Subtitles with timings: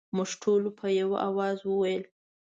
[0.15, 2.03] موږ ټولو په یوه اواز وویل.